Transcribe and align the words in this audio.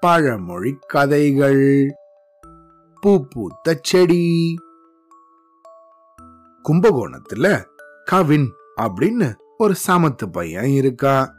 பழமொழி 0.00 0.78
கதைகள். 0.86 1.90
பூ 3.00 3.26
பூத்த 3.30 3.78
செடி. 3.82 4.54
கும்பகோணத்துல 6.68 7.64
கவின் 8.04 8.52
அப்படின்னு 8.76 9.34
ஒரு 9.58 9.74
சமத்து 9.86 10.26
பையன் 10.32 10.64
இருக்கா. 10.64 11.34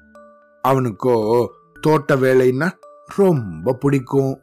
அவனுக்கோ 0.67 1.47
தோட்ட 1.81 2.15
வேலைன்னா 2.15 2.71
ரொம்ப 3.15 3.73
பிடிக்கும். 3.73 4.39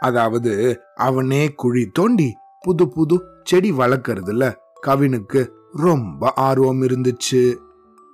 அதாவது 0.00 0.80
அவனே 0.94 1.52
குழி 1.52 1.86
தோண்டி 1.86 2.34
புது 2.60 2.88
புது 2.88 3.24
செடி 3.44 3.72
வளர்க்கறதுல 3.72 4.54
கவினுக்கு 4.86 5.50
ரொம்ப 5.72 6.32
ஆர்வம் 6.32 6.82
இருந்துச்சு. 6.82 7.56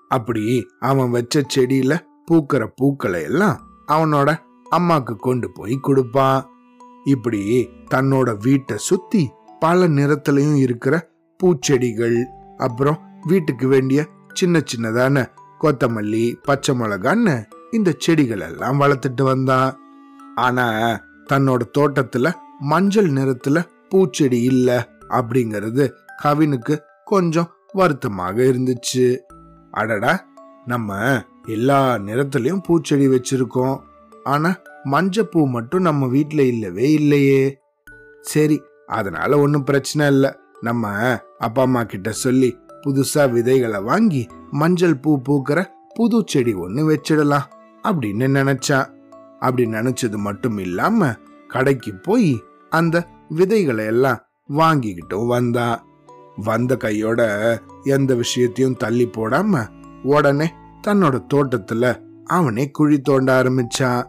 அப்படி 0.09 0.67
அவன் 0.79 1.11
வச்ச 1.11 1.45
செடியில 1.57 2.01
பூக்கிற 2.31 2.67
பூக்களை 2.77 3.23
எல்லாம் 3.23 3.59
அவனோட 3.93 4.31
அம்மாக்கு 4.77 5.15
கொண்டு 5.17 5.49
போய் 5.53 5.77
கொடுப்பான். 5.81 6.47
இப்படி 7.05 7.43
தன்னோட 7.95 8.29
வீட்டை 8.43 8.77
சுத்தி 8.79 9.31
பல 9.61 9.89
நிறத்திலையும் 9.89 10.57
இருக்கிற 10.57 10.95
பூச்செடிகள் 11.41 12.19
அப்புறம் 12.57 12.99
வீட்டுக்கு 13.27 13.67
வேண்டிய 13.69 14.07
சின்ன 14.33 14.63
சின்னதான 14.71 15.27
கொத்தமல்லி 15.61 16.25
பச்சை 16.43 16.75
மிளகான்னு 16.79 17.45
இந்த 17.73 17.95
செடிகள் 17.99 18.41
எல்லாம் 18.41 18.81
வளர்த்துட்டு 18.81 19.23
வந்தான். 19.23 19.79
ஆனா 20.35 20.67
தன்னோட 21.33 21.63
தோட்டத்துல 21.79 22.33
மஞ்சள் 22.61 23.11
நிறத்துல 23.11 23.63
பூச்செடி 23.91 24.41
இல்ல 24.43 24.89
அப்படிங்கிறது 25.09 25.85
கவினுக்கு 26.23 26.75
கொஞ்சம் 27.05 27.51
வருத்தமாக 27.73 28.43
இருந்துச்சு. 28.43 29.17
அடடா 29.71 30.13
நம்ம 30.65 30.93
எல்லா 31.47 31.95
நிறத்துலயும் 31.95 32.63
பூச்செடி 32.69 33.07
வச்சிருக்கோம். 33.09 33.81
ஆனா 34.25 34.57
மஞ்சப்பூ 34.85 35.47
மட்டும் 35.47 35.83
நம்ம 35.83 36.07
வீட்ல 36.07 36.43
இல்லவே 36.43 36.93
இல்லையே. 36.93 37.59
சரி 38.21 38.63
அதனால 38.87 39.39
ஒன்றும் 39.39 39.65
பிரச்சனை 39.65 40.13
இல்லை. 40.13 40.31
நம்ம 40.61 40.89
அப்பா 41.39 41.63
அம்மா 41.63 41.83
கிட்ட 41.83 42.13
சொல்லி 42.13 42.57
புதுசா 42.83 43.31
விதைகளை 43.31 43.81
வாங்கி 43.81 44.27
மஞ்சள் 44.51 44.97
பூ 44.97 45.21
பூக்கிற 45.29 45.65
புது 45.95 46.23
செடி 46.27 46.55
ஒன்று 46.55 46.91
வச்சிடலாம் 46.91 47.47
அப்படின்னு 47.83 48.27
நினைச்சான் 48.39 48.95
அப்படி 49.41 49.65
நினைச்சது 49.65 50.17
மட்டும் 50.17 50.59
இல்லாம 50.59 51.15
கடைக்கு 51.49 51.95
போய் 51.95 52.43
அந்த 52.71 53.09
விதைகளை 53.29 53.85
எல்லாம் 53.85 54.27
வாங்கிக்கிட்டும் 54.57 55.27
வந்தான் 55.27 55.85
வந்த 56.37 56.77
கையோட 56.77 57.21
எந்த 57.83 58.15
விஷயத்தையும் 58.15 58.77
தள்ளி 58.77 59.07
போடாம 59.07 59.69
உடனே 60.03 60.53
தன்னோட 60.87 61.17
தோட்டத்துல 61.35 62.01
அவனே 62.25 62.71
குழி 62.71 63.01
தோண்ட 63.01 63.43
ஆரம்பிச்சான். 63.43 64.05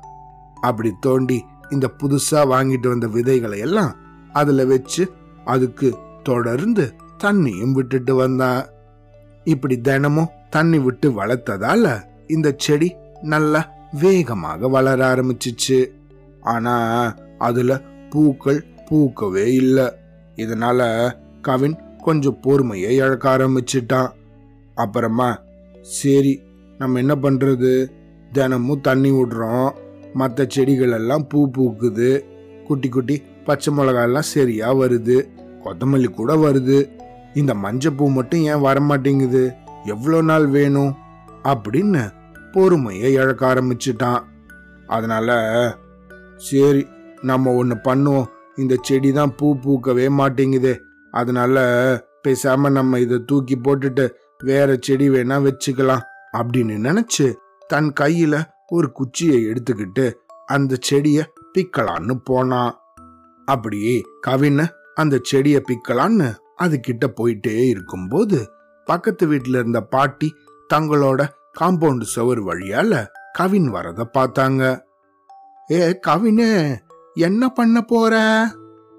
அப்படி 0.61 0.93
தோண்டி 0.99 1.45
இந்த 1.69 1.89
புதுசா 1.99 2.39
வாங்கிட்டு 2.51 2.87
வந்த 2.87 3.07
விதைகளை 3.07 3.59
எல்லாம் 3.59 3.95
அதுல 4.33 4.65
வச்சு 4.65 5.11
அதுக்கு 5.45 5.97
தொடர்ந்து 6.23 6.93
தண்ணியும் 7.23 7.71
விட்டுட்டு 7.71 8.15
வந்தான். 8.15 8.65
இப்படி 9.43 9.81
தினமும் 9.81 10.33
தண்ணி 10.49 10.79
விட்டு 10.79 11.09
வளர்த்ததால 11.09 12.03
இந்த 12.27 12.53
செடி 12.57 12.95
நல்லா 13.21 13.61
வேகமாக 13.99 14.67
வளர 14.67 15.15
ஆரம்பிச்சிச்சு. 15.15 15.85
ஆனா 16.41 16.73
அதுல 17.37 17.81
பூக்கள் 18.09 18.65
பூக்கவே 18.89 19.45
இல்லை. 19.61 19.87
இதனால 20.35 21.11
கவின் 21.41 21.77
கொஞ்சம் 21.97 22.39
பொறுமையை 22.41 22.95
இழக்க 22.95 23.37
ஆரம்பிச்சிட்டான். 23.37 24.11
அப்புறமா 24.75 25.41
சரி 25.81 26.33
நம்ம 26.77 26.99
என்ன 26.99 27.15
பண்ணுறது 27.15 27.91
தினமும் 28.31 28.81
தண்ணி 28.81 29.11
விடுறோம். 29.11 29.71
மற்ற 30.13 30.45
செடிகள் 30.47 30.91
எல்லாம் 30.91 31.27
பூ 31.27 31.49
பூக்குது. 31.57 32.23
குட்டி 32.63 32.89
குட்டி 32.89 33.21
பச்சை 33.45 33.77
மிளகாயெல்லாம் 33.77 34.19
சரியாக 34.19 34.85
வருது. 34.85 35.27
கொத்தமல்லி 35.63 36.05
கூட 36.05 36.35
வருது. 36.35 36.89
இந்த 37.33 37.53
மஞ்சள் 37.53 37.93
பூ 37.93 38.09
மட்டும் 38.09 38.39
ஏன் 38.39 38.63
வரமாட்டேங்குது? 38.63 39.55
எவ்வளோ 39.85 40.21
நாள் 40.21 40.47
வேணும்? 40.47 40.95
அப்படின்னு 41.43 42.11
பொறுமையை 42.51 43.13
இழக்க 43.13 43.53
ஆரம்பிச்சிட்டான். 43.53 44.19
அதனால 44.87 45.29
சரி 46.35 46.87
நம்ம 47.21 47.53
ஒன்று 47.53 47.75
பண்ணுவோம். 47.75 48.25
இந்த 48.55 48.75
செடி 48.81 49.11
தான் 49.11 49.35
பூ 49.35 49.55
பூக்கவே 49.55 50.09
மாட்டேங்குதே. 50.09 50.77
அதனால 51.11 51.65
பேசாம 52.27 52.71
நம்ம 52.71 52.99
இதை 52.99 53.23
தூக்கி 53.25 53.57
போட்டுட்டு 53.57 54.09
வேற 54.43 54.77
செடி 54.81 55.09
வேணா 55.09 55.47
வச்சுக்கலாம். 55.47 56.01
அப்படின்னு 56.33 56.77
நினைச்சு 56.87 57.35
தன் 57.67 57.93
கையில 57.99 58.43
ஒரு 58.67 58.91
குச்சியை 58.91 59.45
எடுத்துக்கிட்டு 59.45 60.13
அந்த 60.45 60.77
செடிய 60.89 61.23
பிக்கலான்னு 61.57 62.19
போனான் 62.23 62.79
அப்படி 63.45 64.03
கவின்னு 64.27 64.67
அந்த 64.95 65.21
செடிய 65.31 65.61
பிக்கலான்னு 65.69 66.35
அது 66.55 66.79
கிட்ட 66.79 67.13
போயிட்டே 67.17 67.67
இருக்கும்போது 67.67 68.51
பக்கத்து 68.85 69.27
வீட்டுல 69.27 69.59
இருந்த 69.59 69.81
பாட்டி 69.81 70.35
தங்களோட 70.73 71.27
காம்பவுண்ட் 71.59 72.01
சுவர் 72.01 72.43
வழியால 72.43 73.07
கவின் 73.33 73.69
வரத 73.69 74.09
பார்த்தாங்க. 74.13 74.81
ஏ 75.71 75.99
கவினு 76.07 76.77
என்ன 77.13 77.49
பண்ண 77.49 77.81
போற? 77.81 78.45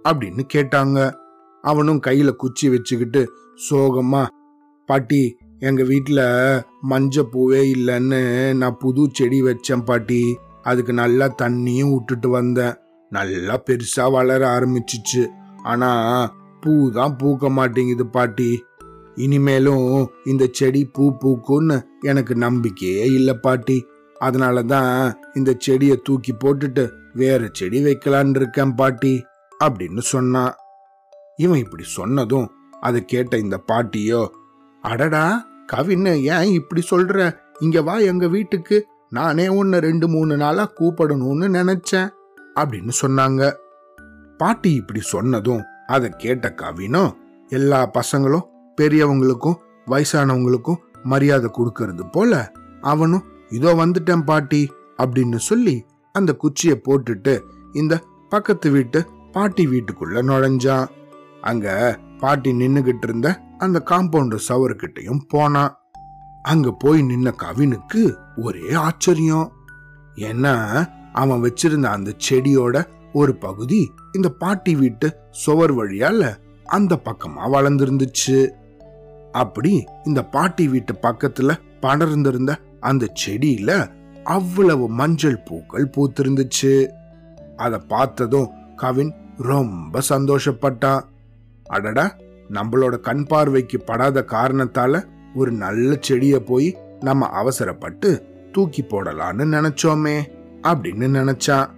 அப்படின்னு 0.09 0.41
கேட்டாங்க. 0.55 1.15
அவனும் 1.63 2.01
கையில 2.07 2.31
குச்சி 2.31 2.69
வச்சுக்கிட்டு 2.69 3.33
சோகமா 3.71 4.27
பாட்டி 4.87 5.39
எங்க 5.59 5.83
வீட்ல 5.83 6.21
மஞ்ச 6.83 7.23
பூவே 7.33 7.61
இல்லைன்னு 7.77 8.55
நான் 8.55 8.77
புது 8.77 9.09
செடி 9.13 9.43
வச்சேன் 9.43 9.85
பாட்டி. 9.85 10.39
அதுக்கு 10.63 10.93
நல்லா 10.93 11.35
தண்ணியும் 11.43 11.93
விட்டுட்டு 11.93 12.29
வந்தேன். 12.29 12.75
நல்லா 13.11 13.63
பெருசா 13.67 14.11
வளர 14.11 14.59
ஆரம்பிச்சிச்சு. 14.59 15.27
ஆனா 15.63 15.91
பூ 16.61 16.91
தான் 16.91 17.17
பூக்க 17.17 17.51
மாட்டேங்குது 17.51 18.07
பாட்டி. 18.07 18.63
இனிமேலும் 19.15 20.11
இந்த 20.25 20.49
செடி 20.53 20.85
பூ 20.85 21.13
பூக்கும்னு 21.25 21.81
எனக்கு 22.01 22.35
நம்பிக்கையே 22.35 23.05
இல்லை 23.05 23.35
பாட்டி. 23.35 23.87
அதனால 24.17 24.63
தான் 24.63 25.15
இந்த 25.35 25.55
செடியை 25.59 25.97
தூக்கி 26.03 26.35
போட்டுட்டு 26.45 26.91
வேற 27.13 27.49
செடி 27.53 27.83
வைக்கலான் 27.85 28.37
இருக்கேன் 28.37 28.75
பாட்டி 28.75 29.25
அப்படின்னு 29.65 29.99
சொன்னான். 29.99 30.55
இவன் 31.37 31.59
இப்படி 31.59 31.83
சொன்னதும் 31.83 32.51
அதை 32.81 33.05
கேட்ட 33.05 33.39
இந்த 33.39 33.61
பாட்டியோ 33.73 34.27
அடடா 34.81 35.48
கவின்னு 35.73 36.13
ஏன் 36.23 36.53
இப்படி 36.53 36.83
சொல்ற? 36.91 37.37
இங்க 37.61 37.83
வா 37.83 37.99
எங்க 37.99 38.29
வீட்டுக்கு. 38.29 38.87
நானே 39.11 39.49
உன்னை 39.49 39.79
ரெண்டு 39.79 40.09
மூணு 40.09 40.37
நாளா 40.37 40.73
கூப்பிடணும்னு 40.81 41.47
நினைச்சேன் 41.59 42.09
அப்படின்னு 42.55 42.93
சொன்னாங்க. 43.03 43.53
பாட்டி 44.37 44.75
இப்படி 44.75 45.01
சொன்னதும் 45.01 45.63
அதை 45.87 46.09
கேட்ட 46.17 46.55
கவினும் 46.57 47.13
எல்லா 47.49 47.91
பசங்களும் 47.91 48.49
பெரியவங்களுக்கும் 48.81 49.59
வயசானவங்களுக்கும் 49.87 50.81
மரியாதை 51.03 51.51
கொடுக்கறது 51.59 52.05
போல 52.13 52.51
அவனும் 52.81 53.25
இதோ 53.49 53.75
வந்துட்டேன் 53.75 54.25
பாட்டி 54.25 54.73
அப்படின்னு 55.03 55.37
சொல்லி 55.37 55.85
அந்த 56.13 56.33
குச்சியை 56.33 56.81
போட்டுட்டு 56.89 57.41
இந்த 57.73 58.03
பக்கத்து 58.29 58.71
வீட்டு 58.71 59.07
பாட்டி 59.33 59.67
வீட்டுக்குள்ள 59.67 60.23
நுழைஞ்சான். 60.31 60.87
அங்க 61.41 61.99
பாட்டி 62.19 62.53
நின்னுகிட்டு 62.53 63.07
இருந்த 63.09 63.29
அந்த 63.59 63.83
காம்பவுண்டு 63.85 64.39
சவர்கிட்டயும் 64.49 65.23
போனான் 65.29 65.75
அங்க 66.43 66.71
போய் 66.79 67.01
நின்ன 67.03 67.29
கவினுக்கு 67.43 68.03
ஒரே 68.37 68.73
ஆச்சரியம். 68.73 69.53
ஏன்னா 70.15 70.55
அவன் 71.13 71.43
வச்சிருந்த 71.43 71.83
அந்த 71.83 72.11
செடியோட 72.29 72.87
ஒரு 73.13 73.35
பகுதி 73.35 73.93
இந்த 74.13 74.29
பாட்டி 74.29 74.75
வீட்டு 74.75 75.17
சுவர் 75.31 75.75
வழியால 75.77 76.37
அந்த 76.65 77.01
பக்கமா 77.05 77.45
வளர்ந்துருந்துச்சு. 77.53 78.39
அப்படி 79.33 79.85
இந்த 80.05 80.25
பாட்டி 80.25 80.69
வீட்டு 80.69 80.95
பக்கத்துல 81.03 81.55
படர்ந்திருந்த 81.83 82.55
அந்த 82.81 83.13
செடியில 83.27 83.91
அவ்வளவு 84.25 84.89
மஞ்சள் 84.89 85.43
பூக்கள் 85.43 85.91
பூத்திருந்துச்சு. 85.97 86.73
அதை 87.57 87.79
பார்த்ததும் 87.79 88.51
கவின் 88.77 89.15
ரொம்ப 89.37 90.01
சந்தோஷப்பட்டான். 90.09 91.03
அடடா 91.67 92.17
நம்மளோட 92.51 93.01
கண் 93.01 93.25
பார்வைக்கு 93.25 93.81
படாத 93.81 94.25
காரணத்தால 94.27 95.05
ஒரு 95.35 95.53
நல்ல 95.53 95.99
செடிய 96.09 96.37
போய் 96.37 96.79
நம்ம 97.01 97.27
அவசரப்பட்டு 97.27 98.23
தூக்கி 98.53 98.83
போடலான்னு 98.83 99.45
நினைச்சோமே 99.55 100.21
அப்படின்னு 100.63 101.09
நினைச்சான் 101.17 101.69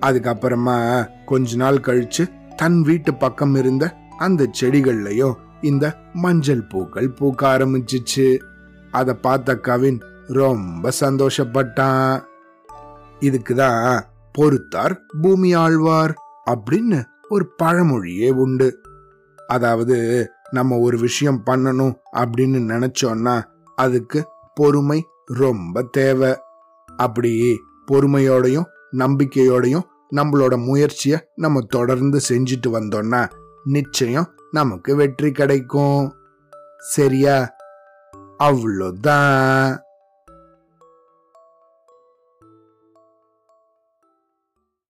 அதுக்கப்புறமா 0.00 1.08
கொஞ்ச 1.24 1.56
நாள் 1.56 1.76
கழிச்சு 1.76 2.54
தன் 2.56 2.82
வீட்டு 2.82 3.14
பக்கம் 3.14 3.54
இருந்த 3.54 3.96
அந்த 4.18 4.50
செடிகள்லயும் 4.60 5.34
இந்த 5.60 5.96
மஞ்சள் 6.12 6.66
பூக்கள் 6.66 7.08
பூக்க 7.08 7.42
ஆரம்பிச்சிச்சு. 7.42 8.38
அத 8.90 9.14
பார்த்த 9.14 9.58
கவின் 9.58 10.00
ரொம்ப 10.26 10.90
சந்தோஷப்பட்டான். 11.00 12.22
இதுக்குதான் 13.20 14.00
பொறுத்தார் 14.38 14.98
பூமி 15.20 15.54
ஆழ்வார் 15.54 16.14
அப்படின்னு 16.50 17.04
ஒரு 17.28 17.52
பழமொழியே 17.62 18.30
உண்டு. 18.30 18.80
அதாவது 19.46 20.28
நம்ம 20.50 20.78
ஒரு 20.78 20.98
விஷயம் 20.98 21.42
பண்ணணும் 21.46 21.94
அப்படின்னு 22.12 22.62
நினைச்சோம்னா 22.70 23.42
அதுக்கு 23.74 24.26
பொறுமை 24.54 25.06
ரொம்ப 25.24 25.82
தேவை. 25.82 26.36
அப்படி 26.96 27.60
பொறுமையோடையும் 27.92 28.64
நம்பிக்கையோடையும் 28.92 29.82
நம்மளோட 30.16 30.64
முயற்சியை 30.64 31.28
நம்ம 31.34 31.60
தொடர்ந்து 31.60 32.20
செஞ்சுட்டு 32.28 32.66
வந்தோம்னா 32.66 33.30
நிச்சயம் 33.64 34.34
நமக்கு 34.50 34.96
வெற்றி 34.96 35.32
கிடைக்கும். 35.32 36.14
சரியா? 36.78 37.54
அவ்வளோதான். 38.38 39.78